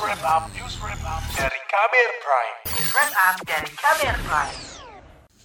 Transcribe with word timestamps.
wrap 0.00 0.20
up, 0.24 0.44
news 0.52 0.76
wrap 0.84 1.00
up 1.08 1.22
dari 1.32 1.60
Kamer 1.72 2.10
Prime. 2.20 2.56
News 2.68 2.90
wrap 2.92 3.12
up 3.16 3.36
dari 3.48 3.70
Kamer 3.72 4.16
Prime. 4.28 4.56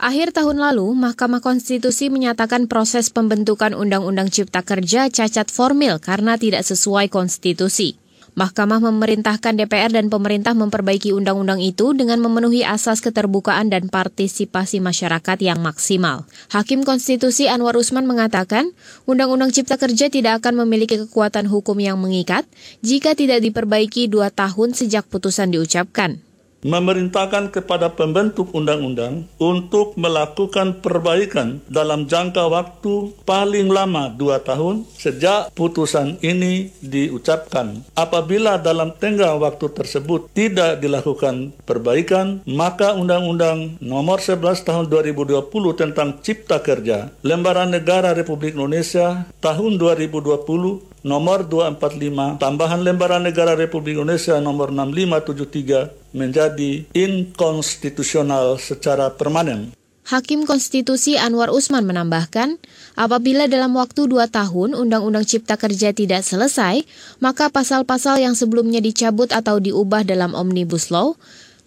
Akhir 0.02 0.34
tahun 0.34 0.58
lalu, 0.58 0.98
Mahkamah 0.98 1.46
Konstitusi 1.46 2.10
menyatakan 2.10 2.66
proses 2.66 3.14
pembentukan 3.14 3.78
Undang-Undang 3.78 4.34
Cipta 4.34 4.66
Kerja 4.66 5.14
cacat 5.14 5.48
formil 5.54 6.02
karena 6.02 6.42
tidak 6.42 6.66
sesuai 6.66 7.14
konstitusi. 7.14 8.02
Mahkamah 8.32 8.80
memerintahkan 8.80 9.60
DPR 9.60 9.92
dan 9.92 10.08
pemerintah 10.08 10.56
memperbaiki 10.56 11.12
undang-undang 11.12 11.60
itu 11.60 11.92
dengan 11.92 12.24
memenuhi 12.24 12.64
asas 12.64 13.04
keterbukaan 13.04 13.68
dan 13.68 13.92
partisipasi 13.92 14.80
masyarakat 14.80 15.38
yang 15.44 15.60
maksimal. 15.60 16.24
Hakim 16.48 16.88
Konstitusi 16.88 17.52
Anwar 17.52 17.76
Usman 17.76 18.08
mengatakan, 18.08 18.72
Undang-Undang 19.04 19.52
Cipta 19.52 19.76
Kerja 19.76 20.08
tidak 20.08 20.40
akan 20.40 20.64
memiliki 20.64 20.96
kekuatan 20.96 21.52
hukum 21.52 21.76
yang 21.84 22.00
mengikat 22.00 22.48
jika 22.80 23.20
tidak 23.20 23.44
diperbaiki 23.44 24.08
dua 24.08 24.32
tahun 24.32 24.72
sejak 24.80 25.12
putusan 25.12 25.52
diucapkan 25.52 26.24
memerintahkan 26.62 27.50
kepada 27.50 27.94
pembentuk 27.94 28.54
undang-undang 28.54 29.26
untuk 29.42 29.98
melakukan 29.98 30.82
perbaikan 30.82 31.62
dalam 31.68 32.06
jangka 32.06 32.48
waktu 32.48 33.14
paling 33.26 33.70
lama 33.70 34.14
dua 34.14 34.42
tahun 34.42 34.86
sejak 34.98 35.54
putusan 35.54 36.22
ini 36.22 36.70
diucapkan. 36.82 37.82
Apabila 37.98 38.62
dalam 38.62 38.94
tenggang 38.98 39.42
waktu 39.42 39.70
tersebut 39.74 40.30
tidak 40.34 40.82
dilakukan 40.82 41.54
perbaikan, 41.66 42.42
maka 42.46 42.94
Undang-Undang 42.94 43.82
Nomor 43.82 44.22
11 44.22 44.62
Tahun 44.62 44.86
2020 44.88 45.50
tentang 45.74 46.22
Cipta 46.22 46.62
Kerja, 46.62 47.10
Lembaran 47.26 47.74
Negara 47.74 48.14
Republik 48.14 48.54
Indonesia 48.54 49.26
tahun 49.42 49.82
2020 49.82 50.92
nomor 51.02 51.50
245 51.50 52.38
tambahan 52.38 52.86
lembaran 52.86 53.26
negara 53.26 53.58
Republik 53.58 53.98
Indonesia 53.98 54.38
nomor 54.38 54.70
6573 54.70 56.01
menjadi 56.12 56.86
inkonstitusional 56.96 58.60
secara 58.60 59.12
permanen. 59.16 59.76
Hakim 60.02 60.44
Konstitusi 60.44 61.16
Anwar 61.16 61.54
Usman 61.54 61.88
menambahkan, 61.88 62.60
apabila 63.00 63.48
dalam 63.48 63.78
waktu 63.78 64.10
dua 64.10 64.28
tahun 64.28 64.74
Undang-Undang 64.76 65.24
Cipta 65.24 65.56
Kerja 65.56 65.94
tidak 65.96 66.26
selesai, 66.26 66.84
maka 67.24 67.48
pasal-pasal 67.48 68.20
yang 68.20 68.36
sebelumnya 68.36 68.82
dicabut 68.84 69.32
atau 69.32 69.62
diubah 69.62 70.04
dalam 70.04 70.36
Omnibus 70.36 70.90
Law 70.92 71.16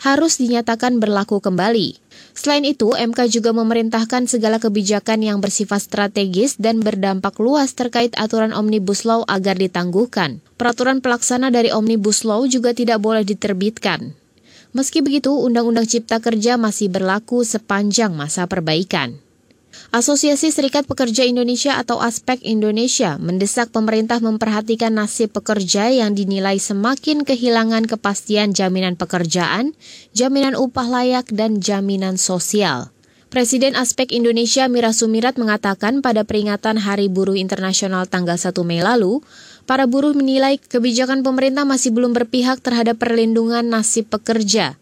harus 0.03 0.37
dinyatakan 0.37 0.99
berlaku 0.99 1.39
kembali. 1.41 1.97
Selain 2.35 2.67
itu, 2.67 2.93
MK 2.93 3.31
juga 3.31 3.55
memerintahkan 3.55 4.27
segala 4.27 4.59
kebijakan 4.59 5.23
yang 5.23 5.39
bersifat 5.39 5.87
strategis 5.87 6.59
dan 6.59 6.83
berdampak 6.83 7.39
luas 7.39 7.73
terkait 7.73 8.13
aturan 8.19 8.51
Omnibus 8.51 9.07
Law 9.07 9.23
agar 9.31 9.55
ditangguhkan. 9.57 10.43
Peraturan 10.59 11.01
pelaksana 11.01 11.55
dari 11.55 11.71
Omnibus 11.71 12.27
Law 12.27 12.45
juga 12.51 12.75
tidak 12.75 12.99
boleh 13.01 13.23
diterbitkan. 13.23 14.24
Meski 14.75 15.07
begitu, 15.07 15.31
Undang-Undang 15.31 15.87
Cipta 15.87 16.19
Kerja 16.19 16.59
masih 16.59 16.91
berlaku 16.91 17.47
sepanjang 17.47 18.11
masa 18.11 18.51
perbaikan. 18.51 19.23
Asosiasi 19.95 20.51
Serikat 20.51 20.91
Pekerja 20.91 21.23
Indonesia 21.23 21.79
atau 21.79 22.03
Aspek 22.03 22.43
Indonesia 22.43 23.15
mendesak 23.23 23.71
pemerintah 23.71 24.19
memperhatikan 24.19 24.91
nasib 24.99 25.31
pekerja 25.31 25.95
yang 25.95 26.19
dinilai 26.19 26.59
semakin 26.59 27.23
kehilangan 27.23 27.87
kepastian 27.87 28.51
jaminan 28.51 28.99
pekerjaan, 28.99 29.79
jaminan 30.11 30.59
upah 30.59 30.91
layak, 30.91 31.31
dan 31.31 31.63
jaminan 31.63 32.19
sosial. 32.19 32.91
Presiden 33.35 33.75
Aspek 33.75 34.15
Indonesia 34.15 34.71
Mira 34.71 34.95
Sumirat 34.95 35.35
mengatakan 35.43 36.07
pada 36.07 36.23
peringatan 36.23 36.79
Hari 36.79 37.11
Buruh 37.11 37.35
Internasional 37.35 38.07
tanggal 38.07 38.39
1 38.39 38.55
Mei 38.63 38.79
lalu, 38.79 39.27
para 39.65 39.89
buruh 39.89 40.13
menilai 40.13 40.61
kebijakan 40.61 41.25
pemerintah 41.25 41.65
masih 41.65 41.93
belum 41.93 42.13
berpihak 42.13 42.61
terhadap 42.61 43.01
perlindungan 43.01 43.65
nasib 43.65 44.09
pekerja. 44.09 44.77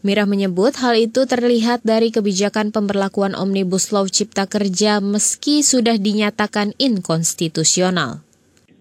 Mirah 0.00 0.24
menyebut 0.24 0.80
hal 0.80 0.96
itu 0.96 1.28
terlihat 1.28 1.84
dari 1.84 2.08
kebijakan 2.08 2.72
pemberlakuan 2.72 3.36
Omnibus 3.36 3.92
Law 3.92 4.08
Cipta 4.08 4.48
Kerja 4.48 4.96
meski 5.04 5.60
sudah 5.60 6.00
dinyatakan 6.00 6.72
inkonstitusional. 6.80 8.24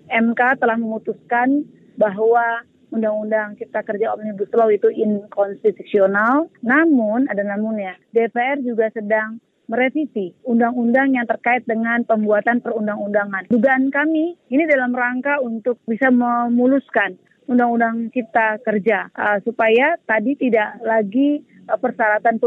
MK 0.07 0.39
telah 0.63 0.79
memutuskan 0.79 1.67
bahwa 1.99 2.63
Undang-Undang 2.95 3.59
Cipta 3.59 3.83
Kerja 3.83 4.15
Omnibus 4.15 4.49
Law 4.55 4.71
itu 4.71 4.87
inkonstitusional, 4.89 6.47
namun 6.63 7.27
ada 7.27 7.43
namunnya. 7.43 7.99
DPR 8.15 8.63
juga 8.63 8.87
sedang 8.89 9.43
merevisi 9.69 10.33
undang-undang 10.43 11.13
yang 11.13 11.29
terkait 11.29 11.63
dengan 11.69 12.01
pembuatan 12.01 12.59
perundang-undangan. 12.59 13.53
Dugaan 13.53 13.93
kami 13.93 14.33
ini 14.49 14.63
dalam 14.65 14.91
rangka 14.91 15.37
untuk 15.39 15.77
bisa 15.85 16.09
memuluskan 16.09 17.15
Undang-Undang 17.49 18.13
Cipta 18.13 18.61
Kerja 18.61 19.09
uh, 19.13 19.41
supaya 19.41 19.97
tadi 20.05 20.37
tidak 20.37 20.81
lagi 20.85 21.41
uh, 21.65 21.77
persyaratan 21.81 22.37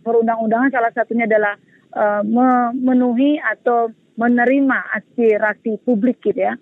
perundang-undangan 0.00 0.72
salah 0.72 0.92
satunya 0.96 1.28
adalah 1.28 1.60
uh, 1.92 2.24
memenuhi 2.24 3.36
atau 3.36 3.92
menerima 4.16 4.96
aspirasi 4.96 5.76
publik 5.84 6.24
gitu 6.24 6.40
ya. 6.40 6.56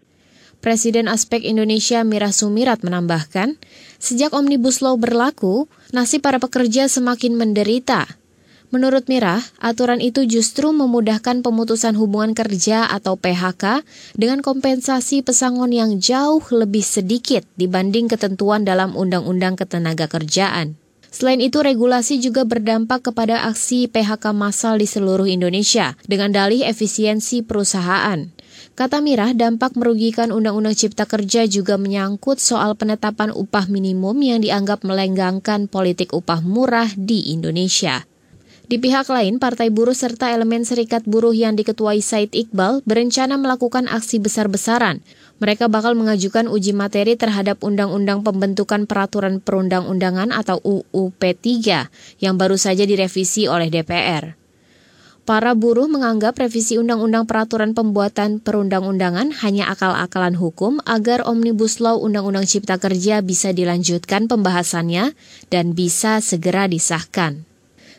Presiden 0.58 1.12
Aspek 1.12 1.44
Indonesia 1.44 2.00
Mira 2.08 2.32
Sumirat 2.32 2.80
menambahkan, 2.82 3.60
sejak 4.00 4.32
Omnibus 4.32 4.80
Law 4.80 4.96
berlaku, 4.96 5.68
nasib 5.92 6.24
para 6.24 6.40
pekerja 6.40 6.88
semakin 6.88 7.36
menderita 7.36 8.23
Menurut 8.72 9.06
Mirah, 9.06 9.44
aturan 9.60 10.00
itu 10.00 10.24
justru 10.24 10.72
memudahkan 10.72 11.44
pemutusan 11.44 11.94
hubungan 12.00 12.32
kerja 12.32 12.88
atau 12.88 13.14
PHK 13.14 13.84
dengan 14.16 14.40
kompensasi 14.40 15.20
pesangon 15.20 15.70
yang 15.70 16.00
jauh 16.00 16.42
lebih 16.50 16.82
sedikit 16.82 17.44
dibanding 17.60 18.08
ketentuan 18.08 18.64
dalam 18.64 18.96
Undang-Undang 18.96 19.60
Ketenaga 19.60 20.08
Kerjaan. 20.08 20.80
Selain 21.14 21.38
itu, 21.38 21.62
regulasi 21.62 22.18
juga 22.18 22.42
berdampak 22.42 23.06
kepada 23.06 23.46
aksi 23.46 23.86
PHK 23.86 24.34
massal 24.34 24.82
di 24.82 24.90
seluruh 24.90 25.30
Indonesia 25.30 25.94
dengan 26.10 26.34
dalih 26.34 26.66
efisiensi 26.66 27.46
perusahaan. 27.46 28.34
Kata 28.74 28.98
Mirah, 28.98 29.30
dampak 29.38 29.78
merugikan 29.78 30.34
Undang-Undang 30.34 30.74
Cipta 30.74 31.06
Kerja 31.06 31.46
juga 31.46 31.78
menyangkut 31.78 32.42
soal 32.42 32.74
penetapan 32.74 33.30
upah 33.30 33.70
minimum 33.70 34.18
yang 34.26 34.42
dianggap 34.42 34.82
melenggangkan 34.82 35.70
politik 35.70 36.10
upah 36.10 36.42
murah 36.42 36.90
di 36.98 37.30
Indonesia. 37.30 38.02
Di 38.64 38.80
pihak 38.80 39.12
lain, 39.12 39.36
Partai 39.36 39.68
Buruh 39.68 39.92
serta 39.92 40.32
elemen 40.32 40.64
serikat 40.64 41.04
buruh 41.04 41.36
yang 41.36 41.52
diketuai 41.52 42.00
Said 42.00 42.32
Iqbal 42.32 42.80
berencana 42.88 43.36
melakukan 43.36 43.84
aksi 43.92 44.24
besar-besaran. 44.24 45.04
Mereka 45.36 45.68
bakal 45.68 45.92
mengajukan 45.92 46.48
uji 46.48 46.72
materi 46.72 47.12
terhadap 47.12 47.60
Undang-Undang 47.60 48.24
Pembentukan 48.24 48.88
Peraturan 48.88 49.44
Perundang-undangan 49.44 50.32
atau 50.32 50.64
UU 50.64 51.12
P3 51.12 51.44
yang 52.24 52.40
baru 52.40 52.56
saja 52.56 52.88
direvisi 52.88 53.44
oleh 53.44 53.68
DPR. 53.68 54.32
Para 55.28 55.52
buruh 55.52 55.88
menganggap 55.88 56.40
revisi 56.40 56.80
Undang-Undang 56.80 57.28
Peraturan 57.28 57.76
Pembuatan 57.76 58.40
Perundang-undangan 58.40 59.44
hanya 59.44 59.68
akal-akalan 59.72 60.40
hukum 60.40 60.80
agar 60.88 61.20
Omnibus 61.28 61.84
Law 61.84 62.00
Undang-Undang 62.00 62.48
Cipta 62.48 62.80
Kerja 62.80 63.20
bisa 63.20 63.52
dilanjutkan 63.52 64.24
pembahasannya 64.24 65.12
dan 65.52 65.76
bisa 65.76 66.24
segera 66.24 66.64
disahkan. 66.64 67.44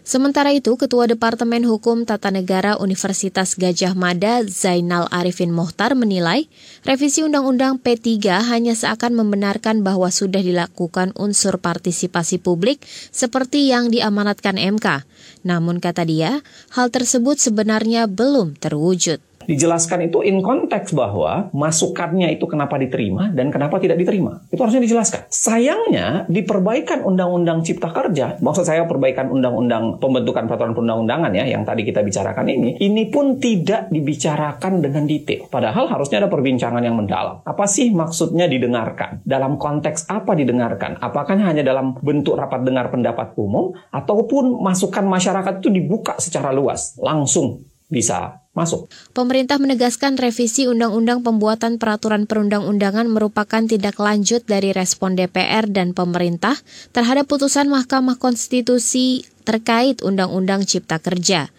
Sementara 0.05 0.53
itu, 0.53 0.77
Ketua 0.77 1.09
Departemen 1.09 1.65
Hukum 1.65 2.05
Tata 2.05 2.29
Negara 2.29 2.77
Universitas 2.77 3.57
Gajah 3.57 3.97
Mada 3.97 4.45
Zainal 4.45 5.09
Arifin 5.09 5.49
Mohtar 5.49 5.97
menilai 5.97 6.45
revisi 6.85 7.25
Undang-Undang 7.25 7.81
P3 7.81 8.21
hanya 8.53 8.77
seakan 8.77 9.17
membenarkan 9.17 9.81
bahwa 9.81 10.13
sudah 10.13 10.45
dilakukan 10.45 11.09
unsur 11.17 11.57
partisipasi 11.57 12.37
publik 12.37 12.85
seperti 13.09 13.73
yang 13.73 13.89
diamanatkan 13.89 14.61
MK. 14.61 15.09
Namun 15.41 15.81
kata 15.81 16.05
dia, 16.05 16.45
hal 16.77 16.93
tersebut 16.93 17.41
sebenarnya 17.41 18.05
belum 18.05 18.61
terwujud 18.61 19.34
dijelaskan 19.45 20.09
itu 20.09 20.21
in 20.25 20.41
konteks 20.41 20.93
bahwa 20.93 21.49
masukannya 21.53 22.33
itu 22.35 22.45
kenapa 22.45 22.77
diterima 22.77 23.31
dan 23.31 23.49
kenapa 23.49 23.77
tidak 23.81 23.97
diterima. 24.01 24.41
Itu 24.49 24.61
harusnya 24.61 24.83
dijelaskan. 24.83 25.29
Sayangnya 25.29 26.25
di 26.29 26.41
perbaikan 26.45 27.05
Undang-Undang 27.05 27.65
Cipta 27.65 27.89
Kerja, 27.89 28.37
maksud 28.41 28.65
saya 28.65 28.85
perbaikan 28.85 29.29
Undang-Undang 29.31 29.97
Pembentukan 30.01 30.45
Peraturan 30.45 30.73
Perundang-undangan 30.75 31.31
ya 31.33 31.45
yang 31.47 31.63
tadi 31.63 31.85
kita 31.85 32.01
bicarakan 32.01 32.45
ini, 32.49 32.77
ini 32.81 33.07
pun 33.09 33.37
tidak 33.37 33.89
dibicarakan 33.89 34.81
dengan 34.83 35.05
detail. 35.05 35.47
Padahal 35.49 35.89
harusnya 35.89 36.21
ada 36.21 36.29
perbincangan 36.29 36.81
yang 36.83 36.97
mendalam. 36.97 37.41
Apa 37.45 37.65
sih 37.65 37.93
maksudnya 37.93 38.45
didengarkan? 38.49 39.23
Dalam 39.23 39.57
konteks 39.61 40.09
apa 40.09 40.35
didengarkan? 40.35 40.97
Apakah 40.99 41.35
hanya 41.35 41.61
dalam 41.61 41.97
bentuk 41.99 42.39
rapat 42.39 42.63
dengar 42.63 42.89
pendapat 42.89 43.35
umum 43.35 43.75
ataupun 43.91 44.61
masukan 44.63 45.05
masyarakat 45.05 45.59
itu 45.61 45.69
dibuka 45.69 46.15
secara 46.17 46.55
luas, 46.55 46.95
langsung 46.97 47.61
bisa 47.85 48.44
masuk. 48.55 48.89
Pemerintah 49.11 49.59
menegaskan 49.59 50.15
revisi 50.15 50.65
Undang-Undang 50.65 51.21
Pembuatan 51.21 51.77
Peraturan 51.77 52.25
Perundang-undangan 52.25 53.05
merupakan 53.11 53.61
tindak 53.67 53.99
lanjut 53.99 54.47
dari 54.47 54.71
respon 54.71 55.13
DPR 55.19 55.67
dan 55.69 55.91
pemerintah 55.91 56.55
terhadap 56.95 57.27
putusan 57.27 57.67
Mahkamah 57.67 58.17
Konstitusi 58.17 59.27
terkait 59.43 60.01
Undang-Undang 60.01 60.65
Cipta 60.65 60.97
Kerja. 60.97 61.53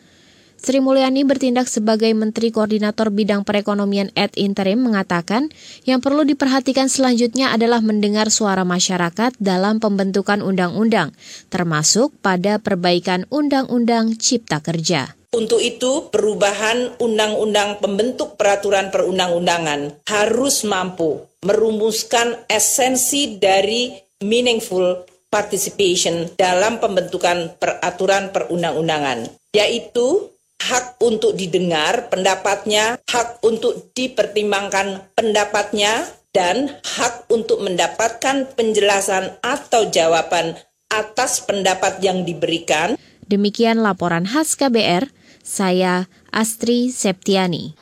Sri 0.56 0.82
Mulyani 0.82 1.22
bertindak 1.22 1.68
sebagai 1.70 2.10
Menteri 2.16 2.50
Koordinator 2.50 3.12
Bidang 3.12 3.46
Perekonomian 3.46 4.10
at 4.18 4.34
Interim 4.34 4.82
mengatakan 4.82 5.52
yang 5.84 6.02
perlu 6.02 6.26
diperhatikan 6.26 6.88
selanjutnya 6.90 7.52
adalah 7.52 7.84
mendengar 7.84 8.32
suara 8.32 8.66
masyarakat 8.66 9.36
dalam 9.38 9.78
pembentukan 9.78 10.42
undang-undang, 10.42 11.14
termasuk 11.52 12.16
pada 12.24 12.58
perbaikan 12.58 13.28
Undang-Undang 13.30 14.18
Cipta 14.18 14.58
Kerja. 14.64 15.14
Untuk 15.36 15.60
itu, 15.60 16.08
perubahan 16.08 16.96
undang-undang 16.96 17.76
pembentuk 17.76 18.40
peraturan 18.40 18.88
perundang-undangan 18.88 20.08
harus 20.08 20.64
mampu 20.64 21.20
merumuskan 21.44 22.40
esensi 22.48 23.36
dari 23.36 23.92
meaningful 24.24 25.04
participation 25.28 26.32
dalam 26.40 26.80
pembentukan 26.80 27.52
peraturan 27.60 28.32
perundang-undangan, 28.32 29.28
yaitu 29.52 30.32
hak 30.66 30.98
untuk 30.98 31.38
didengar 31.38 32.10
pendapatnya, 32.10 32.98
hak 33.06 33.38
untuk 33.46 33.94
dipertimbangkan 33.94 35.14
pendapatnya, 35.14 36.02
dan 36.34 36.82
hak 36.84 37.30
untuk 37.32 37.62
mendapatkan 37.64 38.50
penjelasan 38.58 39.40
atau 39.40 39.88
jawaban 39.88 40.58
atas 40.92 41.40
pendapat 41.46 42.02
yang 42.02 42.26
diberikan. 42.26 42.98
Demikian 43.26 43.80
laporan 43.80 44.28
khas 44.28 44.54
KBR, 44.54 45.08
saya 45.40 46.10
Astri 46.30 46.92
Septiani. 46.92 47.74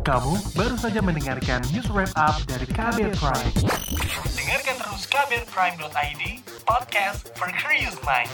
Kamu 0.00 0.56
baru 0.56 0.76
saja 0.80 1.00
mendengarkan 1.04 1.60
news 1.72 1.88
wrap 1.92 2.12
up 2.16 2.40
dari 2.48 2.64
KBR 2.68 3.14
Prime. 3.16 3.52
Dengarkan 4.32 4.76
terus 4.80 5.02
kbrprime.id, 5.08 6.22
podcast 6.64 7.32
for 7.36 7.52
curious 7.52 7.96
mind. 8.04 8.32